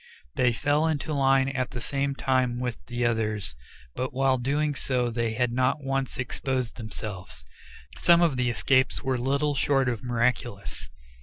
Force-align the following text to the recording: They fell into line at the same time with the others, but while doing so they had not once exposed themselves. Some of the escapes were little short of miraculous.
They 0.33 0.51
fell 0.51 0.87
into 0.87 1.13
line 1.13 1.47
at 1.49 1.69
the 1.69 1.79
same 1.79 2.15
time 2.15 2.57
with 2.59 2.83
the 2.87 3.05
others, 3.05 3.53
but 3.93 4.11
while 4.11 4.39
doing 4.39 4.73
so 4.73 5.11
they 5.11 5.33
had 5.33 5.51
not 5.51 5.83
once 5.83 6.17
exposed 6.17 6.75
themselves. 6.75 7.45
Some 7.99 8.23
of 8.23 8.35
the 8.35 8.49
escapes 8.49 9.03
were 9.03 9.19
little 9.19 9.53
short 9.53 9.87
of 9.87 10.03
miraculous. 10.03 10.89